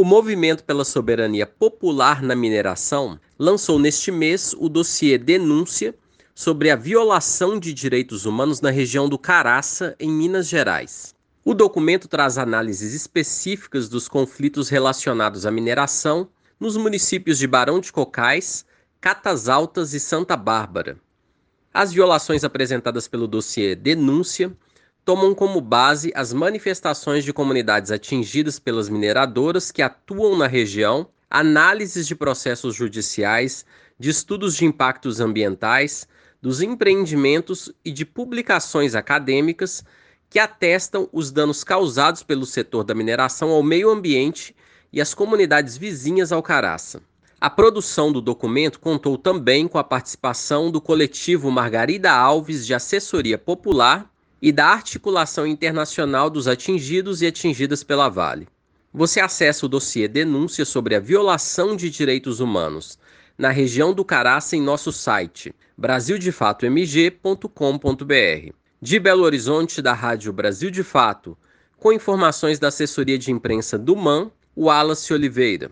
O 0.00 0.04
Movimento 0.04 0.62
pela 0.62 0.84
Soberania 0.84 1.44
Popular 1.44 2.22
na 2.22 2.36
Mineração 2.36 3.18
lançou 3.36 3.80
neste 3.80 4.12
mês 4.12 4.54
o 4.56 4.68
dossiê 4.68 5.18
Denúncia 5.18 5.92
sobre 6.32 6.70
a 6.70 6.76
violação 6.76 7.58
de 7.58 7.74
direitos 7.74 8.24
humanos 8.24 8.60
na 8.60 8.70
região 8.70 9.08
do 9.08 9.18
Caraça, 9.18 9.96
em 9.98 10.08
Minas 10.08 10.46
Gerais. 10.46 11.16
O 11.44 11.52
documento 11.52 12.06
traz 12.06 12.38
análises 12.38 12.94
específicas 12.94 13.88
dos 13.88 14.06
conflitos 14.06 14.68
relacionados 14.68 15.44
à 15.44 15.50
mineração 15.50 16.28
nos 16.60 16.76
municípios 16.76 17.36
de 17.36 17.48
Barão 17.48 17.80
de 17.80 17.92
Cocais, 17.92 18.64
Catas 19.00 19.48
Altas 19.48 19.94
e 19.94 19.98
Santa 19.98 20.36
Bárbara. 20.36 20.96
As 21.74 21.92
violações 21.92 22.44
apresentadas 22.44 23.08
pelo 23.08 23.26
dossiê 23.26 23.74
Denúncia 23.74 24.56
tomam 25.08 25.34
como 25.34 25.58
base 25.58 26.12
as 26.14 26.34
manifestações 26.34 27.24
de 27.24 27.32
comunidades 27.32 27.90
atingidas 27.90 28.58
pelas 28.58 28.90
mineradoras 28.90 29.70
que 29.70 29.80
atuam 29.80 30.36
na 30.36 30.46
região, 30.46 31.08
análises 31.30 32.06
de 32.06 32.14
processos 32.14 32.74
judiciais, 32.74 33.64
de 33.98 34.10
estudos 34.10 34.54
de 34.54 34.66
impactos 34.66 35.18
ambientais, 35.18 36.06
dos 36.42 36.60
empreendimentos 36.60 37.72
e 37.82 37.90
de 37.90 38.04
publicações 38.04 38.94
acadêmicas 38.94 39.82
que 40.28 40.38
atestam 40.38 41.08
os 41.10 41.30
danos 41.30 41.64
causados 41.64 42.22
pelo 42.22 42.44
setor 42.44 42.84
da 42.84 42.94
mineração 42.94 43.48
ao 43.48 43.62
meio 43.62 43.88
ambiente 43.88 44.54
e 44.92 45.00
às 45.00 45.14
comunidades 45.14 45.78
vizinhas 45.78 46.32
ao 46.32 46.42
Caraça. 46.42 47.00
A 47.40 47.48
produção 47.48 48.12
do 48.12 48.20
documento 48.20 48.78
contou 48.78 49.16
também 49.16 49.66
com 49.68 49.78
a 49.78 49.84
participação 49.84 50.70
do 50.70 50.82
coletivo 50.82 51.50
Margarida 51.50 52.12
Alves 52.12 52.66
de 52.66 52.74
Assessoria 52.74 53.38
Popular 53.38 54.06
e 54.40 54.52
da 54.52 54.66
Articulação 54.66 55.44
Internacional 55.46 56.30
dos 56.30 56.46
Atingidos 56.46 57.22
e 57.22 57.26
Atingidas 57.26 57.82
pela 57.82 58.08
Vale. 58.08 58.46
Você 58.92 59.20
acessa 59.20 59.66
o 59.66 59.68
dossiê 59.68 60.08
Denúncia 60.08 60.64
sobre 60.64 60.94
a 60.94 61.00
violação 61.00 61.76
de 61.76 61.90
direitos 61.90 62.40
humanos 62.40 62.98
na 63.36 63.50
região 63.50 63.92
do 63.92 64.04
Caraça 64.04 64.56
em 64.56 64.62
nosso 64.62 64.92
site 64.92 65.54
brasildefatomg.com.br. 65.76 68.52
De 68.80 68.98
Belo 68.98 69.22
Horizonte, 69.22 69.82
da 69.82 69.92
Rádio 69.92 70.32
Brasil 70.32 70.70
de 70.70 70.82
Fato, 70.82 71.36
com 71.76 71.92
informações 71.92 72.58
da 72.58 72.68
assessoria 72.68 73.18
de 73.18 73.30
imprensa 73.30 73.78
do 73.78 73.94
MAN, 73.94 74.30
Wallace 74.56 75.12
Oliveira. 75.12 75.70